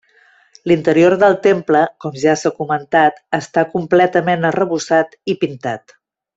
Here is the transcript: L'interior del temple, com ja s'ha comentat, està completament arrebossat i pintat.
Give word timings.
L'interior 0.69 1.15
del 1.23 1.35
temple, 1.43 1.81
com 2.05 2.17
ja 2.23 2.33
s'ha 2.45 2.53
comentat, 2.63 3.21
està 3.41 3.67
completament 3.77 4.51
arrebossat 4.53 5.19
i 5.35 5.41
pintat. 5.47 5.97